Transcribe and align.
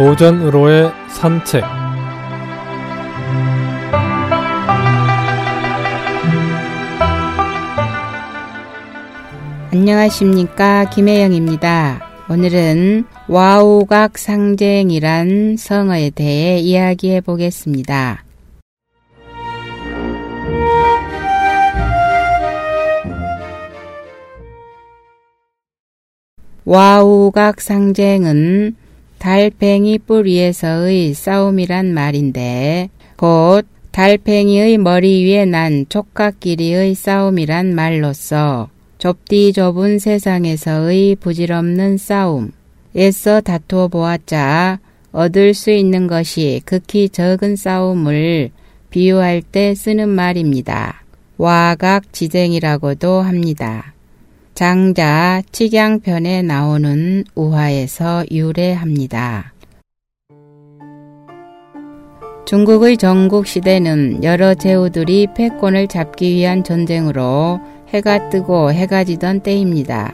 고전으로의 0.00 0.90
산책 1.10 1.62
안녕하십니까 9.70 10.88
김혜영입니다. 10.88 12.00
오늘은 12.30 13.04
와우각 13.28 14.16
상쟁이란 14.16 15.58
성어에 15.58 16.08
대해 16.08 16.58
이야기해 16.60 17.20
보겠습니다. 17.20 18.24
와우각 26.64 27.60
상쟁은 27.60 28.79
달팽이 29.20 29.98
뿔 29.98 30.24
위에서의 30.24 31.12
싸움이란 31.12 31.92
말인데 31.92 32.88
곧 33.16 33.66
달팽이의 33.92 34.78
머리 34.78 35.26
위에 35.26 35.44
난 35.44 35.84
촉각끼리의 35.90 36.94
싸움이란 36.94 37.74
말로서 37.74 38.70
좁디 38.96 39.52
좁은 39.52 39.98
세상에서의 39.98 41.16
부질없는 41.16 41.98
싸움, 41.98 42.52
애써 42.96 43.42
다투어 43.42 43.88
보았자 43.88 44.80
얻을 45.12 45.52
수 45.52 45.70
있는 45.70 46.06
것이 46.06 46.62
극히 46.64 47.10
적은 47.10 47.56
싸움을 47.56 48.50
비유할 48.88 49.42
때 49.42 49.74
쓰는 49.74 50.08
말입니다. 50.08 51.04
와각 51.36 52.10
지쟁이라고도 52.14 53.20
합니다. 53.20 53.92
장자 54.60 55.40
칙양편에 55.52 56.42
나오는 56.42 57.24
우화에서 57.34 58.26
유래합니다. 58.30 59.54
중국의 62.44 62.98
전국 62.98 63.46
시대는 63.46 64.22
여러 64.22 64.52
제후들이 64.52 65.28
패권을 65.34 65.86
잡기 65.86 66.34
위한 66.34 66.62
전쟁으로 66.62 67.58
해가 67.88 68.28
뜨고 68.28 68.70
해가 68.70 69.04
지던 69.04 69.40
때입니다. 69.40 70.12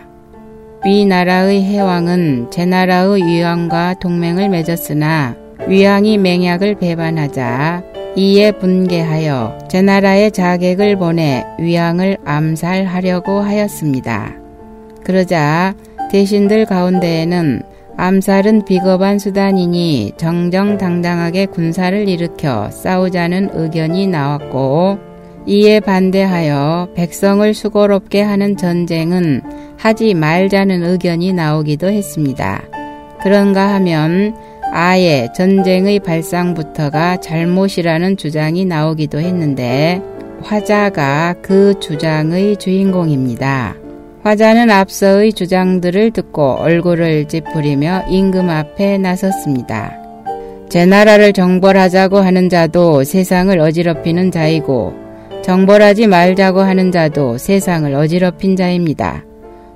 위 0.85 1.07
나라의 1.07 1.65
해왕은 1.65 2.53
제 2.53 2.67
나라의 2.67 3.27
위왕과 3.27 3.95
동맹을 3.99 4.49
맺었으나 4.49 5.35
위왕이 5.69 6.19
맹약을 6.19 6.77
배반하자 6.77 7.83
이에 8.17 8.53
분개하여 8.53 9.59
제 9.69 9.83
나라에 9.83 10.31
자객을 10.31 10.97
보내 10.97 11.45
위왕을 11.59 12.19
암살하려고 12.25 13.41
하였습니다. 13.41 14.33
그러자 15.05 15.75
대신들 16.11 16.67
가운데에는 16.67 17.63
암살은 17.99 18.65
비겁한 18.65 19.19
수단이니 19.19 20.13
정정당당하게 20.17 21.47
군사를 21.47 22.09
일으켜 22.09 22.71
싸우자는 22.71 23.51
의견이 23.55 24.07
나왔고 24.07 24.99
이에 25.47 25.81
반대하여 25.81 26.89
백성을 26.95 27.55
수고롭게 27.55 28.21
하는 28.23 28.57
전쟁은 28.57 29.43
하지 29.79 30.15
말자는 30.15 30.85
의견이 30.85 31.33
나오기도 31.33 31.89
했습니다. 31.89 32.63
그런가 33.23 33.75
하면 33.75 34.35
아예 34.79 35.29
전쟁의 35.35 36.01
발상부터가 36.01 37.17
잘못이라는 37.23 38.19
주장이 38.19 38.67
나오기도 38.67 39.19
했는데 39.19 40.03
화자가 40.43 41.37
그 41.41 41.81
주장의 41.81 42.59
주인공입니다. 42.59 43.75
화자는 44.23 44.71
앞서의 44.71 45.33
주장들을 45.33 46.11
듣고 46.11 46.57
얼굴을 46.59 47.27
찌푸리며 47.27 48.03
임금 48.11 48.51
앞에 48.51 48.99
나섰습니다. 48.99 49.97
제 50.69 50.85
나라를 50.85 51.33
정벌하자고 51.33 52.19
하는 52.19 52.51
자도 52.51 53.03
세상을 53.03 53.59
어지럽히는 53.59 54.31
자이고 54.31 54.93
정벌하지 55.43 56.07
말자고 56.07 56.61
하는 56.61 56.93
자도 56.93 57.39
세상을 57.39 57.95
어지럽힌 57.95 58.57
자입니다. 58.57 59.25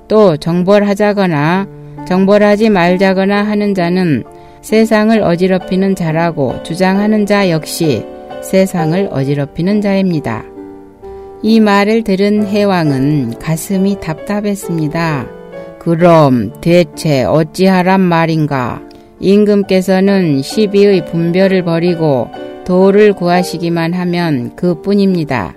또 0.09 0.37
정벌하자거나 0.37 1.69
정벌하지 2.07 2.69
말자거나 2.69 3.45
하는 3.45 3.75
자는 3.75 4.25
세상을 4.63 5.23
어지럽히는 5.23 5.95
자라고 5.95 6.63
주장하는 6.63 7.27
자 7.27 7.51
역시 7.51 8.05
세상을 8.43 9.09
어지럽히는 9.11 9.81
자입니다. 9.81 10.45
이 11.43 11.61
말을 11.61 12.05
들은 12.05 12.47
해왕은 12.47 13.39
가슴이 13.39 14.01
답답했습니다. 14.01 15.27
그럼 15.79 16.53
대체 16.61 17.25
어찌하란 17.25 18.01
말인가? 18.01 18.83
임금께서는 19.21 20.43
시비의 20.43 21.07
분별을 21.07 21.65
버리고 21.65 22.29
도를 22.65 23.15
구하시기만 23.15 23.95
하면 23.95 24.55
그뿐입니다. 24.57 25.55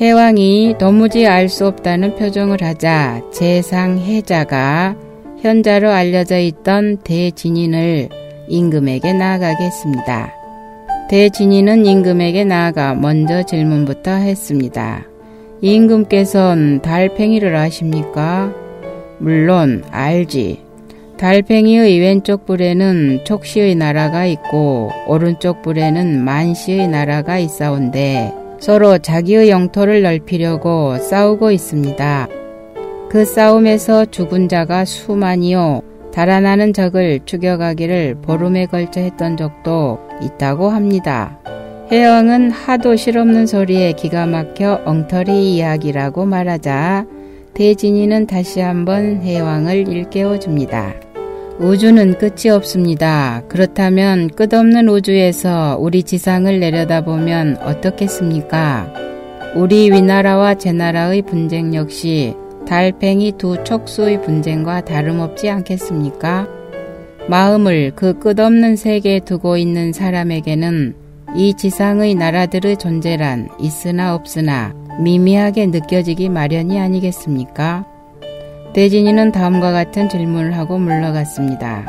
해왕이 0.00 0.76
도무지 0.78 1.26
알 1.26 1.48
수 1.48 1.66
없다는 1.66 2.14
표정을 2.16 2.62
하자 2.62 3.20
재상해자가 3.32 4.94
현자로 5.40 5.90
알려져 5.90 6.38
있던 6.38 6.98
대진인을 6.98 8.08
임금에게 8.48 9.14
나아가게 9.14 9.64
했습니다. 9.64 10.32
대진인은 11.08 11.86
임금에게 11.86 12.44
나아가 12.44 12.94
먼저 12.94 13.42
질문부터 13.42 14.10
했습니다. 14.10 15.06
임금께서는 15.62 16.82
달팽이를 16.82 17.56
아십니까? 17.56 18.52
물론 19.18 19.82
알지. 19.90 20.60
달팽이의 21.16 21.98
왼쪽 22.00 22.46
뿔에는 22.46 23.24
촉시의 23.24 23.74
나라가 23.74 24.26
있고 24.26 24.90
오른쪽 25.06 25.62
뿔에는 25.62 26.22
만시의 26.22 26.88
나라가 26.88 27.38
있사온데 27.38 28.32
서로 28.58 28.98
자기의 28.98 29.50
영토를 29.50 30.02
넓히려고 30.02 30.96
싸우고 30.98 31.50
있습니다. 31.50 32.39
그 33.10 33.24
싸움에서 33.24 34.04
죽은 34.04 34.48
자가 34.48 34.84
수만이요. 34.84 35.82
달아나는 36.14 36.72
적을 36.72 37.18
죽여가기를 37.24 38.18
보름에 38.22 38.66
걸쳐 38.66 39.00
했던 39.00 39.36
적도 39.36 39.98
있다고 40.22 40.68
합니다. 40.68 41.36
해왕은 41.90 42.52
하도 42.52 42.94
실없는 42.94 43.48
소리에 43.48 43.94
기가 43.94 44.26
막혀 44.26 44.82
엉터리 44.84 45.56
이야기라고 45.56 46.24
말하자 46.24 47.06
대진이는 47.54 48.28
다시 48.28 48.60
한번 48.60 49.22
해왕을 49.22 49.88
일깨워 49.88 50.38
줍니다. 50.38 50.94
우주는 51.58 52.16
끝이 52.16 52.48
없습니다. 52.52 53.42
그렇다면 53.48 54.28
끝없는 54.28 54.88
우주에서 54.88 55.78
우리 55.80 56.04
지상을 56.04 56.60
내려다보면 56.60 57.56
어떻겠습니까? 57.56 58.94
우리 59.56 59.90
위나라와 59.90 60.54
제나라의 60.54 61.22
분쟁 61.22 61.74
역시 61.74 62.36
달팽이 62.70 63.32
두 63.32 63.64
척수의 63.64 64.22
분쟁과 64.22 64.84
다름없지 64.84 65.50
않겠습니까? 65.50 66.46
마음을 67.28 67.90
그 67.96 68.16
끝없는 68.20 68.76
세계에 68.76 69.18
두고 69.18 69.56
있는 69.56 69.92
사람에게는 69.92 70.94
이 71.34 71.54
지상의 71.54 72.14
나라들의 72.14 72.76
존재란 72.76 73.48
있으나 73.58 74.14
없으나 74.14 74.72
미미하게 75.00 75.66
느껴지기 75.66 76.28
마련이 76.28 76.78
아니겠습니까? 76.78 77.86
대진이는 78.72 79.32
다음과 79.32 79.72
같은 79.72 80.08
질문을 80.08 80.56
하고 80.56 80.78
물러갔습니다. 80.78 81.86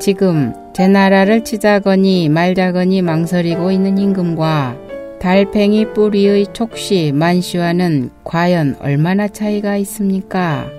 지금 0.00 0.52
제 0.74 0.88
나라를 0.88 1.44
치자거니 1.44 2.30
말자거니 2.30 3.00
망설이고 3.00 3.70
있는 3.70 3.96
임금과 3.96 4.85
달팽이 5.20 5.92
뿌리의 5.92 6.46
촉시 6.52 7.12
만시와는 7.14 8.10
과연 8.24 8.76
얼마나 8.80 9.28
차이가 9.28 9.76
있습니까? 9.78 10.70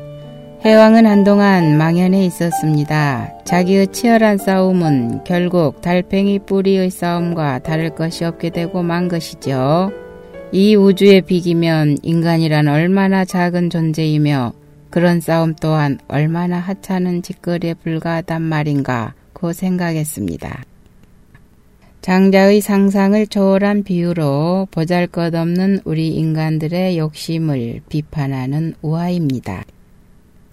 해왕은 0.64 1.06
한동안 1.06 1.78
망연해 1.78 2.26
있었습니다. 2.26 3.34
자기의 3.46 3.88
치열한 3.88 4.38
싸움은 4.38 5.24
결국 5.24 5.82
달팽이 5.82 6.40
뿌리의 6.40 6.90
싸움과 6.90 7.60
다를 7.60 7.90
것이 7.92 8.26
없게 8.26 8.50
되고 8.50 8.84
만 8.84 9.08
것이죠. 9.08 9.92
이 10.52 10.76
우주에 10.76 11.22
비기면 11.22 11.98
인간이란 12.04 12.68
얼마나 12.68 13.26
작은 13.26 13.70
존재이며 13.70 14.54
그런 14.90 15.20
싸움 15.20 15.54
또한 15.56 16.00
얼마나 16.08 16.58
하찮은 16.58 17.22
짓거리에 17.22 17.76
불과하단 17.76 18.42
말인가 18.42 19.14
고 19.34 19.54
생각했습니다. 19.54 20.64
장자의 22.02 22.62
상상을 22.62 23.28
초월한 23.28 23.84
비유로 23.84 24.68
보잘 24.72 25.08
것 25.08 25.36
없는 25.36 25.82
우리 25.84 26.10
인간들의 26.16 26.98
욕심을 26.98 27.82
비판하는 27.90 28.76
우화입니다. 28.82 29.66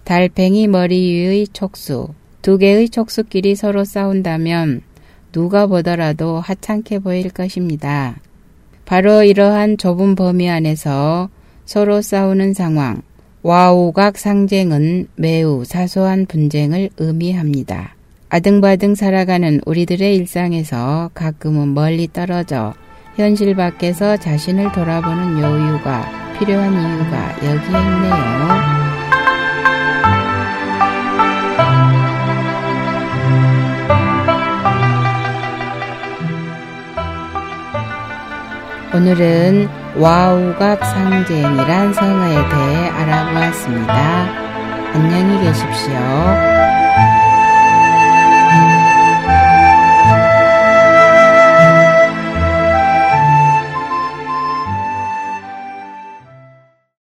달팽이 0.04 0.66
머리 0.66 1.12
위의 1.12 1.46
촉수, 1.48 2.08
두 2.42 2.58
개의 2.58 2.88
촉수끼리 2.88 3.54
서로 3.54 3.84
싸운다면 3.84 4.82
누가 5.32 5.66
보더라도 5.66 6.40
하찮게 6.40 6.98
보일 6.98 7.30
것입니다. 7.30 8.20
바로 8.84 9.22
이러한 9.22 9.78
좁은 9.78 10.14
범위 10.14 10.48
안에서 10.48 11.30
서로 11.64 12.02
싸우는 12.02 12.52
상황, 12.52 13.02
와우각 13.42 14.18
상쟁은 14.18 15.08
매우 15.16 15.64
사소한 15.64 16.26
분쟁을 16.26 16.90
의미합니다. 16.98 17.93
아등바등 18.34 18.96
살아가는 18.96 19.60
우리들의 19.64 20.16
일상에서 20.16 21.08
가끔은 21.14 21.72
멀리 21.72 22.08
떨어져 22.12 22.74
현실 23.14 23.54
밖에서 23.54 24.16
자신을 24.16 24.72
돌아보는 24.72 25.40
여유가 25.40 26.04
필요한 26.36 26.72
이유가 26.72 27.30
여기에 27.36 27.78
있네요. 27.78 28.14
오늘은 38.96 39.68
와우각 39.96 40.84
상쟁이란 40.84 41.94
성어에 41.94 42.48
대해 42.48 42.88
알아보았습니다. 42.88 43.94
안녕히 44.92 45.44
계십시오. 45.44 46.53